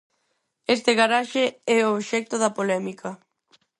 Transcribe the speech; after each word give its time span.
Este 0.75 0.91
garaxe 1.01 1.43
é 1.75 1.77
o 1.81 1.91
obxecto 1.97 2.35
da 2.43 2.53
polémica. 2.57 3.09